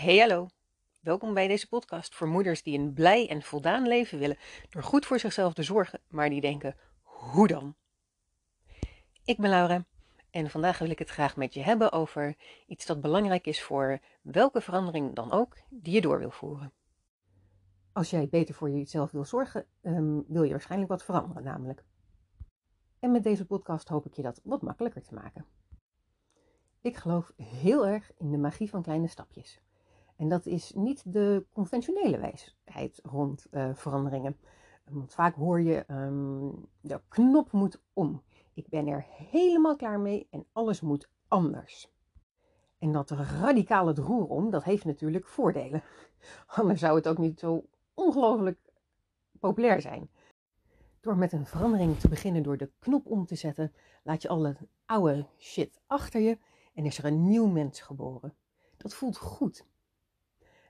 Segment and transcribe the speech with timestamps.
[0.00, 0.46] Hey hallo,
[1.00, 4.36] welkom bij deze podcast voor moeders die een blij en voldaan leven willen
[4.70, 7.74] door goed voor zichzelf te zorgen, maar die denken, hoe dan?
[9.24, 9.84] Ik ben Laura
[10.30, 12.36] en vandaag wil ik het graag met je hebben over
[12.66, 16.72] iets dat belangrijk is voor welke verandering dan ook die je door wil voeren.
[17.92, 21.84] Als jij beter voor jezelf wil zorgen, um, wil je waarschijnlijk wat veranderen namelijk.
[22.98, 25.44] En met deze podcast hoop ik je dat wat makkelijker te maken.
[26.80, 29.60] Ik geloof heel erg in de magie van kleine stapjes.
[30.20, 34.36] En dat is niet de conventionele wijsheid rond uh, veranderingen.
[34.90, 38.22] Want vaak hoor je, um, de knop moet om.
[38.54, 41.92] Ik ben er helemaal klaar mee en alles moet anders.
[42.78, 45.82] En dat radicale het roer om, dat heeft natuurlijk voordelen.
[46.56, 47.64] Anders zou het ook niet zo
[47.94, 48.58] ongelooflijk
[49.38, 50.10] populair zijn.
[51.00, 54.56] Door met een verandering te beginnen door de knop om te zetten, laat je alle
[54.86, 56.38] oude shit achter je
[56.74, 58.34] en is er een nieuw mens geboren.
[58.76, 59.68] Dat voelt goed.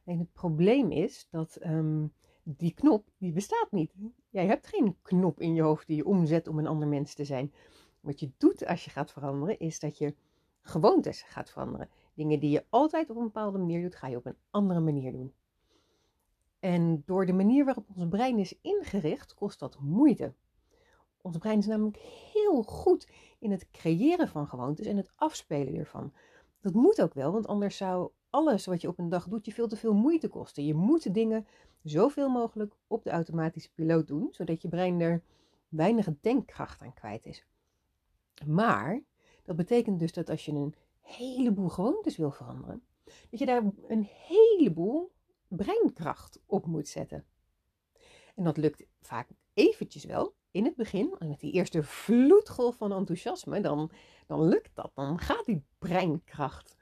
[0.04, 2.06] En het probleem is dat ehm,
[2.42, 3.92] die knop, die bestaat niet.
[4.30, 7.24] Jij hebt geen knop in je hoofd die je omzet om een ander mens te
[7.24, 7.52] zijn.
[8.00, 10.14] Wat je doet als je gaat veranderen, is dat je
[10.62, 11.88] gewoontes gaat veranderen.
[12.14, 15.12] Dingen die je altijd op een bepaalde manier doet, ga je op een andere manier
[15.12, 15.32] doen.
[16.58, 20.34] En door de manier waarop ons brein is ingericht, kost dat moeite.
[21.22, 21.96] Ons brein is namelijk
[22.32, 26.12] heel goed in het creëren van gewoontes en het afspelen ervan.
[26.60, 29.52] Dat moet ook wel, want anders zou alles wat je op een dag doet je
[29.52, 30.64] veel te veel moeite kosten.
[30.64, 31.46] Je moet dingen
[31.82, 35.22] zoveel mogelijk op de automatische piloot doen, zodat je brein er
[35.68, 37.46] weinig denkkracht aan kwijt is.
[38.46, 39.02] Maar
[39.42, 42.82] dat betekent dus dat als je een heleboel gewoontes wil veranderen,
[43.30, 45.12] dat je daar een heleboel
[45.48, 47.24] breinkracht op moet zetten.
[48.34, 53.60] En dat lukt vaak eventjes wel, in het begin, met die eerste vloedgolf van enthousiasme,
[53.60, 53.90] dan,
[54.26, 54.90] dan lukt dat.
[54.94, 56.76] Dan gaat die breinkracht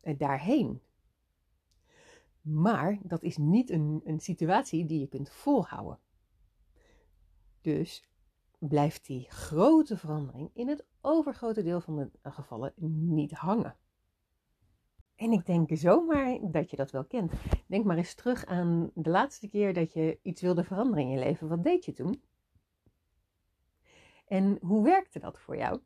[0.00, 0.80] eh, daarheen.
[2.44, 5.98] Maar dat is niet een, een situatie die je kunt volhouden.
[7.60, 8.08] Dus
[8.58, 12.72] blijft die grote verandering in het overgrote deel van de gevallen
[13.16, 13.76] niet hangen.
[15.14, 17.32] En ik denk zomaar dat je dat wel kent.
[17.66, 21.18] Denk maar eens terug aan de laatste keer dat je iets wilde veranderen in je
[21.18, 21.48] leven.
[21.48, 22.22] Wat deed je toen?
[24.26, 25.80] En hoe werkte dat voor jou?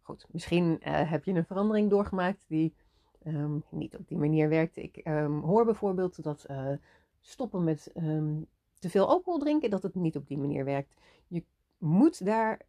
[0.00, 2.74] Goed, misschien uh, heb je een verandering doorgemaakt die
[3.24, 4.82] um, niet op die manier werkte.
[4.82, 6.72] Ik um, hoor bijvoorbeeld dat uh,
[7.20, 8.46] stoppen met um,
[8.78, 10.94] te veel alcohol drinken, dat het niet op die manier werkt.
[11.26, 11.44] Je
[11.78, 12.60] moet daar.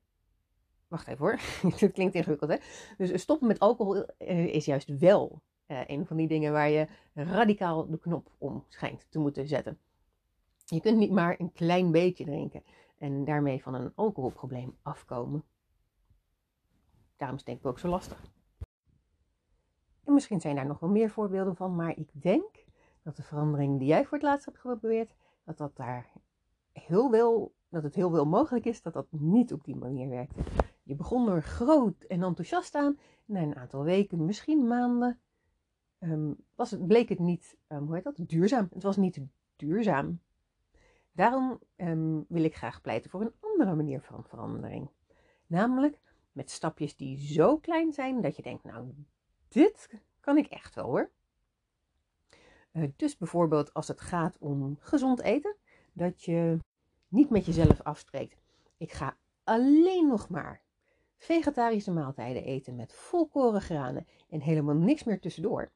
[0.88, 1.40] Wacht even hoor,
[1.80, 2.58] het klinkt ingewikkeld hè.
[2.98, 7.90] Dus stoppen met alcohol uh, is juist wel een van die dingen waar je radicaal
[7.90, 9.78] de knop om schijnt te moeten zetten.
[10.66, 12.64] Je kunt niet maar een klein beetje drinken
[12.98, 15.44] en daarmee van een alcoholprobleem afkomen.
[17.18, 18.22] Daarom is het denk ik ook zo lastig.
[20.06, 22.66] En misschien zijn daar nog wel meer voorbeelden van, maar ik denk
[23.04, 26.12] dat de verandering die jij voor het laatst hebt geprobeerd, dat, dat, daar
[26.72, 30.34] heel wel, dat het heel wel mogelijk is dat dat niet op die manier werkt.
[30.84, 33.00] Je begon er groot en enthousiast aan.
[33.26, 35.20] Na een aantal weken, misschien maanden,
[36.00, 38.68] um, was het, bleek het niet, um, hoe heet dat, duurzaam.
[38.74, 39.22] Het was niet
[39.56, 40.20] duurzaam.
[41.12, 44.90] Daarom um, wil ik graag pleiten voor een andere manier van verandering.
[45.48, 46.00] Namelijk
[46.32, 48.88] met stapjes die zo klein zijn dat je denkt, nou,
[49.56, 49.90] dit
[50.20, 51.10] kan ik echt wel hoor.
[52.72, 55.56] Uh, dus bijvoorbeeld als het gaat om gezond eten,
[55.94, 56.58] dat je
[57.08, 58.42] niet met jezelf afspreekt.
[58.78, 60.62] Ik ga alleen nog maar
[61.18, 65.72] vegetarische maaltijden eten met volkoren granen en helemaal niks meer tussendoor.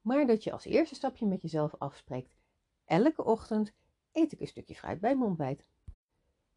[0.00, 2.34] Maar dat je als eerste stapje met jezelf afspreekt.
[2.84, 3.72] Elke ochtend
[4.12, 5.64] eet ik een stukje fruit bij mijn ontbijt.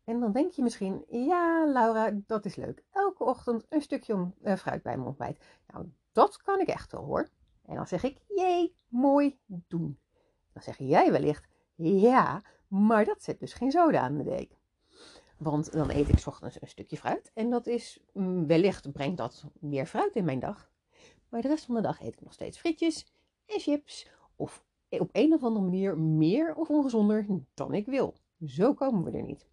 [0.03, 2.83] En dan denk je misschien, ja Laura, dat is leuk.
[2.91, 5.43] Elke ochtend een stukje uh, fruit bij mijn ontbijt.
[5.67, 7.29] Nou, dat kan ik echt wel hoor.
[7.65, 9.99] En dan zeg ik, jee, mooi doen.
[10.53, 14.57] Dan zeg jij wellicht, ja, maar dat zet dus geen zoden aan de deek.
[15.37, 17.31] Want dan eet ik ochtends een stukje fruit.
[17.33, 20.71] En dat is, mm, wellicht brengt dat meer fruit in mijn dag.
[21.29, 23.11] Maar de rest van de dag eet ik nog steeds frietjes
[23.45, 24.09] en chips.
[24.35, 28.15] Of op een of andere manier meer of ongezonder dan ik wil.
[28.45, 29.47] Zo komen we er niet.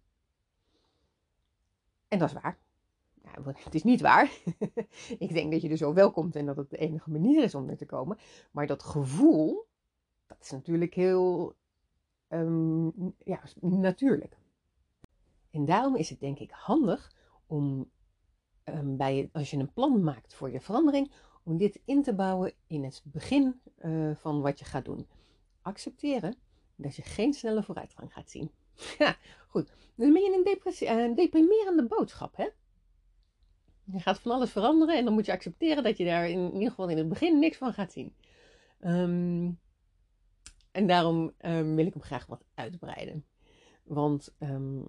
[2.07, 2.62] En dat is waar.
[3.23, 4.31] Nou, het is niet waar.
[5.25, 7.55] ik denk dat je er zo wel komt en dat het de enige manier is
[7.55, 8.17] om er te komen.
[8.51, 9.67] Maar dat gevoel,
[10.27, 11.55] dat is natuurlijk heel
[12.29, 14.37] um, ja, natuurlijk.
[15.51, 17.15] En daarom is het denk ik handig
[17.45, 17.89] om
[18.63, 21.11] um, bij, als je een plan maakt voor je verandering,
[21.43, 25.07] om dit in te bouwen in het begin uh, van wat je gaat doen
[25.61, 26.35] accepteren
[26.75, 28.51] dat je geen snelle vooruitgang gaat zien.
[28.97, 29.17] Ja,
[29.47, 29.73] goed.
[29.95, 32.47] Dan ben je een, een eh, deprimerende boodschap, hè?
[33.91, 36.69] Je gaat van alles veranderen en dan moet je accepteren dat je daar in, ieder
[36.69, 38.15] geval in het begin niks van gaat zien.
[38.79, 39.51] Ehm,
[40.71, 43.25] en daarom ehm, wil ik hem graag wat uitbreiden.
[43.83, 44.79] Want ehm,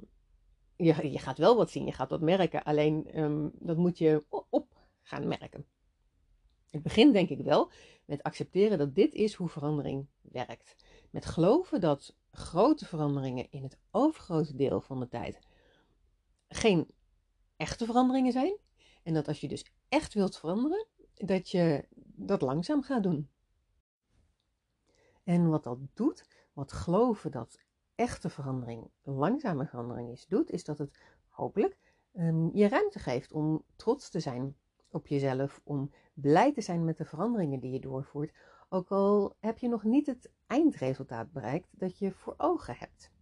[0.77, 2.63] je, je gaat wel wat zien, je gaat wat merken.
[2.63, 3.07] Alleen
[3.53, 5.67] dat moet je op gaan merken.
[6.71, 7.71] Het begint denk ik wel
[8.05, 10.77] met accepteren dat dit is hoe verandering werkt.
[11.11, 15.39] Met geloven dat grote veranderingen in het overgrote deel van de tijd
[16.49, 16.87] geen
[17.57, 18.57] echte veranderingen zijn.
[19.05, 21.87] En dat als je dus echt wilt veranderen, dat je
[22.17, 23.29] dat langzaam gaat doen.
[25.25, 27.59] En wat dat doet, wat geloven dat
[27.95, 30.99] echte verandering langzame verandering is, doet, is dat het
[31.29, 31.79] hopelijk
[32.13, 34.57] um, je ruimte geeft om trots te zijn
[34.89, 38.33] op jezelf, om blij te zijn met de veranderingen die je doorvoert,
[38.69, 43.13] ook al heb je nog niet het eindresultaat bereikt dat je voor ogen hebt.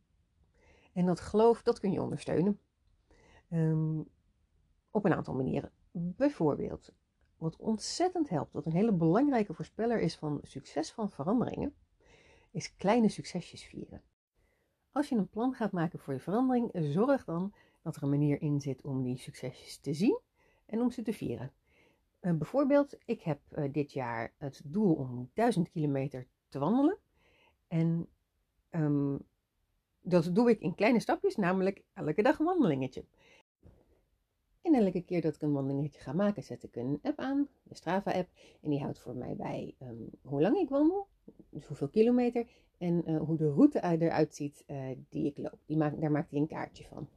[0.93, 2.61] En dat geloof, dat kun je ondersteunen.
[3.49, 4.01] Ehm,
[4.93, 5.71] op een aantal manieren.
[5.91, 6.93] Bijvoorbeeld,
[7.37, 11.75] wat ontzettend helpt, wat een hele belangrijke voorspeller is van succes van veranderingen,
[12.51, 14.03] is kleine succesjes vieren.
[14.93, 18.43] Als je een plan gaat maken voor je verandering, zorg dan dat er een manier
[18.43, 20.21] in zit om die succesjes te zien
[20.67, 21.53] en om ze te vieren.
[22.21, 26.99] Uh, bijvoorbeeld, ik heb uh, dit jaar het doel om 1000 kilometer te wandelen.
[27.69, 28.09] En
[28.71, 29.19] um,
[30.01, 33.05] dat doe ik in kleine stapjes, namelijk elke dag een wandelingetje.
[34.63, 37.75] En elke keer dat ik een wandelingetje ga maken, zet ik een app aan, de
[37.75, 38.29] Strava-app.
[38.61, 41.09] En die houdt voor mij bij um, hoe lang ik wandel,
[41.51, 42.47] dus hoeveel kilometer
[42.79, 45.59] en uh, hoe de route eruit ziet uh, die ik loop.
[45.67, 47.09] Die maakt, daar maakt hij een kaartje van.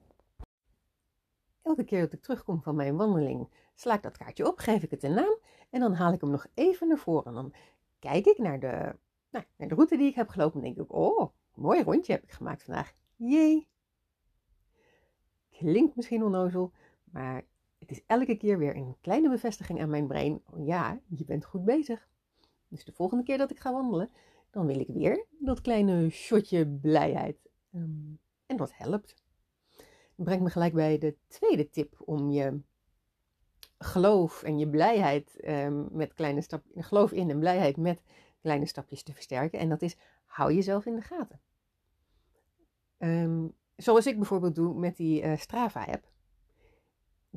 [1.62, 4.92] Elke keer dat ik terugkom van mijn wandeling, sla ik dat kaartje op, geef ik
[4.92, 5.38] het een naam
[5.70, 7.34] en dan haal ik hem nog even naar voren.
[7.34, 7.54] Dan
[8.00, 8.96] kijk ik naar de,
[9.30, 12.24] nou, naar de route die ik heb gelopen en denk ik, oh, mooi rondje heb
[12.24, 12.94] ik gemaakt vandaag.
[13.16, 13.68] Jee!
[15.50, 16.72] Klinkt misschien onnozel,
[17.16, 17.44] maar
[17.80, 20.42] het is elke keer weer een kleine bevestiging aan mijn brein.
[20.50, 22.08] Oh ja, je bent goed bezig.
[22.68, 24.10] Dus de volgende keer dat ik ga wandelen,
[24.50, 27.38] dan wil ik weer dat kleine shotje blijheid.
[27.72, 29.16] Um, en dat helpt.
[30.16, 32.60] Dat brengt me gelijk bij de tweede tip om je
[33.78, 38.02] geloof en je blijheid um, met kleine stapjes, geloof in en blijheid met
[38.42, 39.60] kleine stapjes te versterken.
[39.60, 41.40] En dat is, hou jezelf in de gaten.
[42.98, 46.14] Um, zoals ik bijvoorbeeld doe met die uh, Strava-app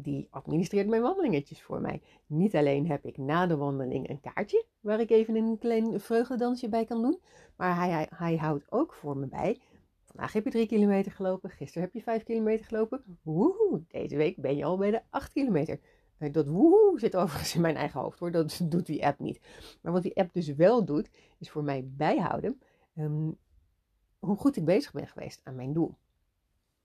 [0.03, 2.03] die administreert mijn wandelingetjes voor mij.
[2.27, 6.69] Niet alleen heb ik na de wandeling een kaartje waar ik even een klein vreugdedansje
[6.69, 7.21] bij kan doen,
[7.56, 9.61] maar hij, hij, houdt ook voor me bij.
[10.05, 13.19] Vandaag heb je drie kilometer gelopen, gisteren heb je vijf kilometer gelopen.
[13.23, 15.81] Woehoe, deze week ben je al bij de acht kilometer.
[16.19, 19.41] Eh, dat woehoe zit overigens in mijn eigen hoofd hoor, dat doet die app niet.
[19.83, 22.61] Maar wat die app dus wel doet, is voor mij bijhouden
[22.97, 23.37] um,
[24.19, 25.95] hoe goed ik bezig ben geweest aan mijn doel.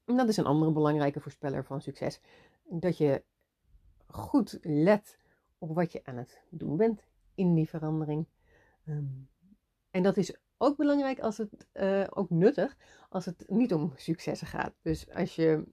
[0.06, 2.19] En dat is een andere belangrijke voorspeller van succes
[2.79, 3.23] dat je
[4.07, 5.19] goed let
[5.57, 7.03] op wat je aan het doen bent
[7.35, 8.27] in die verandering.
[8.85, 9.05] Ehm,
[9.91, 12.77] en dat is ook belangrijk als het uh, ook nuttig
[13.09, 14.73] als het niet om successen gaat.
[14.81, 15.63] Dus als je,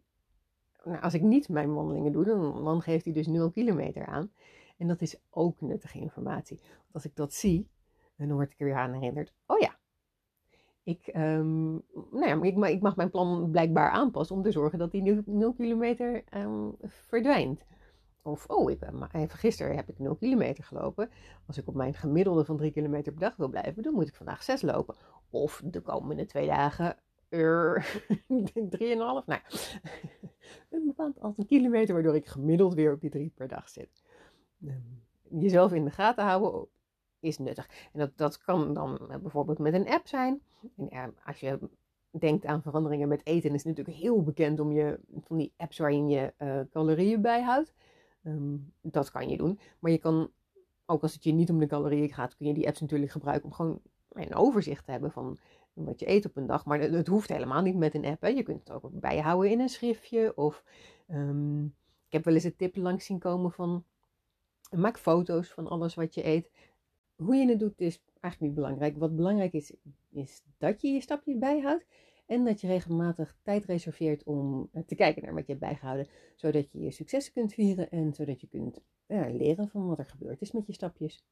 [0.85, 4.33] nou, als ik niet mijn wandelingen doe, dan, dan geeft hij dus 0 kilometer aan.
[4.77, 6.59] En dat is ook nuttige informatie.
[6.61, 7.69] Want als ik dat zie,
[8.17, 9.33] dan word ik er weer aan herinnerd.
[9.47, 9.79] Oh ja,
[10.91, 11.73] ik, um,
[12.11, 15.53] nou ja, ik, ik, mag mijn plan blijkbaar aanpassen om te zorgen dat die 0
[15.53, 17.65] kilometer um, verdwijnt.
[18.23, 18.81] Of, oh, ik,
[19.13, 21.11] even gisteren heb ik 0 kilometer gelopen.
[21.47, 24.15] Als ik op mijn gemiddelde van 3 kilometer per dag wil blijven, dan moet ik
[24.15, 24.95] vandaag 6 lopen.
[25.31, 26.97] Of de komende twee dagen
[27.29, 27.87] er
[28.29, 28.79] 3,5.
[28.79, 29.23] Nou,
[30.71, 34.03] een bepaald aantal kilometer, waardoor ik gemiddeld weer op die 3 per dag zit.
[34.65, 36.69] Um, jezelf in de gaten houden
[37.21, 37.69] is nuttig.
[37.93, 40.41] En dat, dat kan dan eh, bijvoorbeeld met een app zijn.
[40.89, 41.59] En als je
[42.11, 45.79] denkt aan veranderingen met eten, is het natuurlijk heel bekend om je van die apps
[45.79, 47.75] waarin je uh, calorieën bijhoudt.
[48.25, 49.59] Um, dat kan je doen.
[49.79, 50.31] Maar je kan,
[50.87, 53.45] ook als het je niet om de calorieën gaat, kun je die apps natuurlijk gebruiken
[53.49, 53.81] om gewoon
[54.13, 55.39] een overzicht te hebben van
[55.73, 56.65] wat je eet op een dag.
[56.65, 58.23] Maar het, hoeft helemaal niet met een app.
[58.23, 58.29] Hè.
[58.29, 60.37] Je kunt het ook bijhouden in een schriftje.
[60.37, 60.65] Of
[61.09, 61.65] um,
[62.07, 63.85] ik heb wel eens een tip langs zien komen van
[64.71, 66.51] maak foto's van alles wat je eet.
[67.21, 68.97] Hoe je het doet is eigenlijk niet belangrijk.
[68.97, 69.73] Wat belangrijk is,
[70.11, 71.87] is dat je je stapjes bijhoudt.
[72.27, 76.07] En dat je regelmatig tijd reserveert om eh, te kijken naar wat je hebt bijgehouden.
[76.37, 80.07] Zodat je je successen kunt vieren en zodat je kunt ja, leren van wat er
[80.07, 81.25] gebeurd is met je stapjes.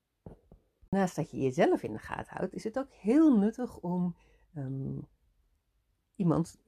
[0.90, 4.16] Naast dat je jezelf in de gaten houdt, is het ook heel nuttig om
[4.56, 5.06] um,
[6.16, 6.58] iemand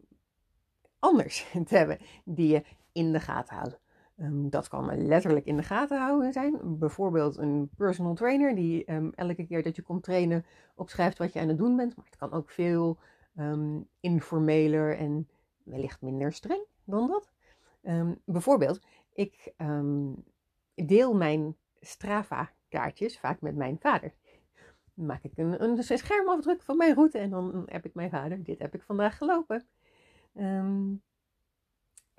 [0.99, 3.80] anders te hebben die je in de gaten houdt.
[4.21, 6.79] Ehm, dat kan letterlijk in de gaten houden zijn.
[6.79, 11.41] Bijvoorbeeld een personal trainer die um, elke keer dat je komt trainen opschrijft wat je
[11.41, 11.97] aan het doen bent.
[11.97, 12.99] Maar het kan ook veel
[13.37, 15.29] um, informeler en
[15.63, 17.33] wellicht minder streng dan dat.
[18.25, 18.81] bijvoorbeeld,
[19.13, 19.53] ik
[20.75, 24.13] deel mijn Strava-kaartjes vaak met mijn vader.
[24.95, 28.59] maak ik een, een schermafdruk van mijn route en dan heb ik mijn vader, dit
[28.59, 29.67] heb ik vandaag gelopen.
[30.35, 30.93] Ehm,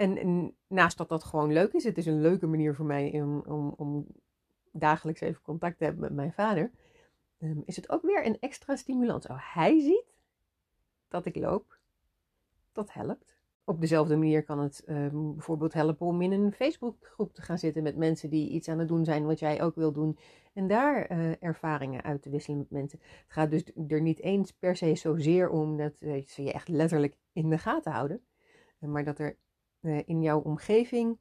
[0.02, 3.40] en, naast dat dat gewoon leuk is, het is een leuke manier voor mij om,
[3.40, 4.08] om, om
[4.72, 6.72] dagelijks even contact te hebben met mijn vader,
[7.38, 9.28] ehm, is het ook weer een extra stimulans.
[9.28, 10.14] Oh, hij ziet
[11.08, 11.78] dat ik loop,
[12.72, 13.40] dat helpt.
[13.64, 17.84] Op dezelfde manier kan het ehm, bijvoorbeeld helpen om in een Facebookgroep te gaan zitten
[17.84, 20.18] met mensen die iets aan het doen zijn wat jij ook wil doen.
[20.54, 23.00] En daar uh, ervaringen uit te wisselen met mensen.
[23.02, 26.68] Het gaat dus er niet eens per se zozeer om dat uh, ze je echt
[26.68, 28.22] letterlijk in de gaten houden.
[28.80, 29.38] maar dat er
[29.82, 31.18] in jouw omgeving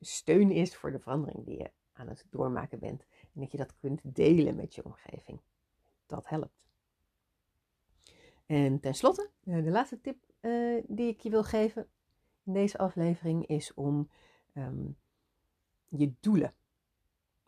[0.00, 3.04] steun is voor de verandering die je aan het doormaken bent.
[3.34, 5.40] En dat je dat kunt delen met je omgeving.
[6.06, 6.66] Dat helpt.
[8.46, 10.16] En tenslotte, de laatste tip
[10.86, 11.88] die ik je wil geven
[12.44, 14.08] in deze aflevering is om
[14.54, 14.96] um,
[15.88, 16.54] je doelen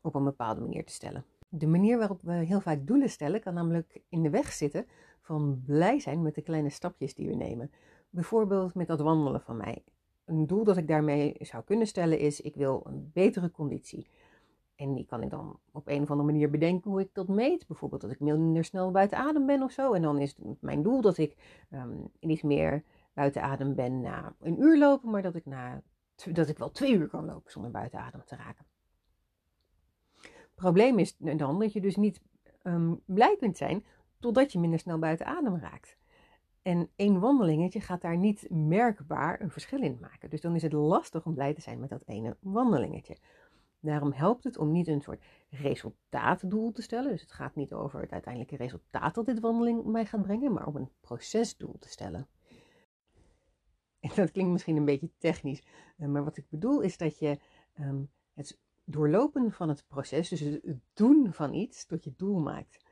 [0.01, 1.25] op een bepaalde manier te stellen.
[1.49, 4.87] De manier waarop we heel vaak doelen stellen kan namelijk in de weg zitten
[5.21, 7.71] van blij zijn met de kleine stapjes die we nemen.
[8.11, 9.85] Bijvoorbeeld met dat wandelen van mij.
[10.25, 14.07] Een doel dat ik daarmee zou kunnen stellen is: ik wil een betere conditie.
[14.76, 17.66] En die kan ik dan op een of andere manier bedenken hoe ik dat meet.
[17.66, 19.93] Bijvoorbeeld dat ik minder snel buiten adem ben of zo.
[19.93, 21.37] En dan is mijn doel dat ik
[21.71, 25.83] um, niet meer buiten adem ben na een uur lopen, maar dat ik, na,
[26.33, 28.64] dat ik wel twee uur kan lopen zonder buiten adem te raken.
[30.21, 32.21] Het probleem is dan dat je dus niet
[32.62, 33.85] um, blij kunt zijn
[34.19, 35.97] totdat je minder snel buiten adem raakt.
[36.64, 40.30] En één wandelingetje gaat daar niet merkbaar een verschil in maken.
[40.30, 43.16] Dus dan is het lastig om blij te zijn met dat ene wandelingetje.
[43.80, 47.11] Daarom helpt het om niet een soort resultaatdoel te stellen.
[47.11, 50.66] Dus het gaat niet over het uiteindelijke resultaat dat dit wandeling mij gaat brengen, maar
[50.66, 52.28] om een procesdoel te stellen.
[54.00, 55.62] En dat klinkt misschien een beetje technisch,
[55.97, 57.38] eh, maar wat ik bedoel is dat je
[57.75, 58.02] ehm,
[58.35, 62.85] het doorlopen van het proces, dus het doen van iets, tot je doel maakt.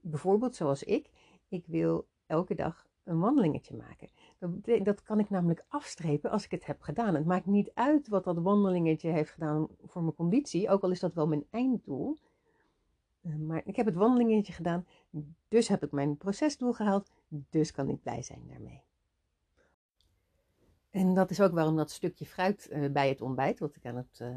[0.00, 1.10] Bijvoorbeeld zoals ik,
[1.48, 4.08] ik wil elke dag een wandelingetje maken.
[4.38, 7.14] Dat, dat kan ik namelijk afstrepen als ik het heb gedaan.
[7.14, 11.00] Het maakt niet uit wat dat wandelingetje heeft gedaan voor mijn conditie, ook al is
[11.00, 12.18] dat wel mijn einddoel.
[13.20, 14.86] Eh, maar ik heb het wandelingetje gedaan,
[15.48, 18.82] dus heb ik mijn procesdoel gehaald, dus kan ik blij zijn daarmee.
[20.90, 23.96] En dat is ook waarom dat stukje fruit uh, bij het ontbijt, wat ik aan
[23.96, 24.36] het uh,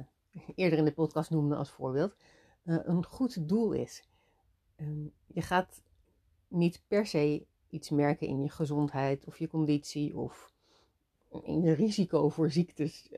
[0.55, 2.15] eerder in de podcast noemde als voorbeeld,
[2.63, 4.03] een goed doel is.
[4.75, 5.81] Um, je gaat
[6.47, 10.51] niet per se iets merken in je gezondheid of je conditie of
[11.43, 13.09] in je risico voor ziektes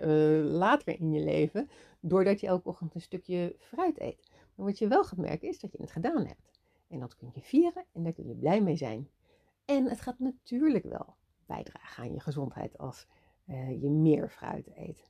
[0.44, 1.70] later in je leven,
[2.00, 4.30] doordat je elke ochtend een stukje fruit eet.
[4.56, 6.52] Maar wat je wel gaat merken is dat je het gedaan hebt.
[6.88, 9.10] En dat kun je vieren en daar kun je blij mee zijn.
[9.66, 13.08] En het gaat natuurlijk wel bijdragen aan je gezondheid als
[13.48, 15.10] uh, je meer fruit eet.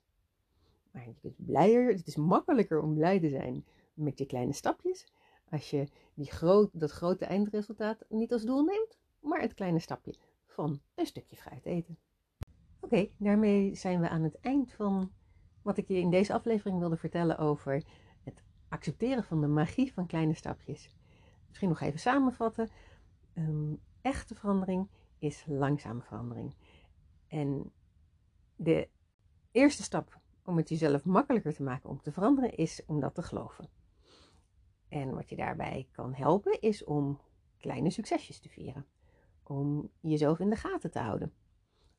[0.92, 5.08] Maar je kunt blijer, het is makkelijker om blij te zijn met je kleine stapjes.
[5.50, 10.16] Als je die groot, dat grote eindresultaat niet als doel neemt, maar het kleine stapje
[10.46, 11.98] van een stukje fruit eten.
[12.80, 15.12] Oké, daarmee zijn we aan het eind van
[15.62, 17.84] wat ik je in deze aflevering wilde vertellen over
[18.24, 20.90] het accepteren van de magie van kleine stapjes.
[21.48, 22.70] Misschien nog even samenvatten.
[23.34, 24.90] Um, echte verandering
[25.20, 26.56] is langzame verandering.
[27.28, 27.72] En
[28.56, 28.90] de
[29.52, 33.24] eerste stap om het jezelf makkelijker te maken om te veranderen is om dat te
[33.24, 33.70] geloven.
[34.88, 37.20] En wat je daarbij kan helpen is om
[37.58, 38.86] kleine succesjes te vieren.
[39.48, 41.34] Om jezelf in de gaten te houden.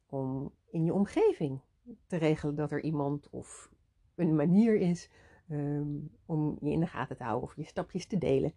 [0.07, 1.61] Om in je omgeving
[2.07, 3.71] te regelen dat er iemand of
[4.15, 5.11] een manier is
[5.50, 8.55] um, om je in de gaten te houden of je stapjes te delen.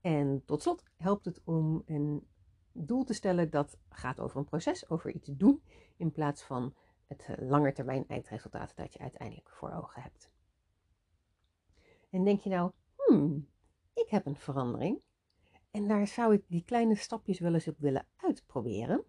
[0.00, 2.26] En tot slot helpt het om een
[2.72, 5.62] doel te stellen dat gaat over een proces, over iets doen,
[5.96, 6.74] in plaats van
[7.06, 10.30] het langetermijn eindresultaat dat je uiteindelijk voor ogen hebt.
[12.10, 13.48] En denk je nou, hmm,
[13.94, 15.00] ik heb een verandering
[15.76, 19.04] en daar zou ik die kleine stapjes wel eens op willen uitproberen.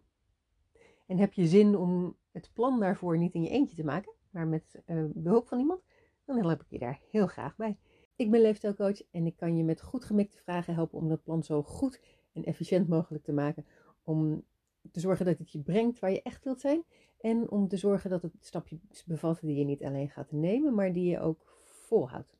[1.05, 4.47] En heb je zin om het plan daarvoor niet in je eentje te maken, maar
[4.47, 5.81] met uh, behulp van iemand,
[6.25, 7.77] dan help ik je daar heel graag bij.
[8.15, 11.43] Ik ben leefstijlcoach en ik kan je met goed gemikte vragen helpen om dat plan
[11.43, 12.01] zo goed
[12.33, 13.65] en efficiënt mogelijk te maken.
[14.03, 14.43] Om
[14.91, 16.83] te zorgen dat het je brengt waar je echt wilt zijn.
[17.17, 20.93] En om te zorgen dat het stapjes bevat die je niet alleen gaat nemen, maar
[20.93, 22.38] die je ook volhoudt.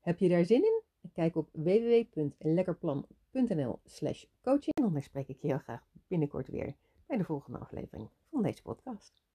[0.00, 0.82] Heb je daar zin in?
[1.12, 1.48] Kijk op
[3.38, 4.74] www.lekkerplan.nl slash coaching.
[4.74, 6.76] Dan spreek ik je heel graag binnenkort weer
[7.06, 9.22] bij de volgende aflevering van deze podcast.